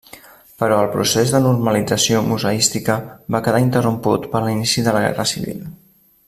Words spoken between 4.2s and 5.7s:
per l'inici de la guerra civil.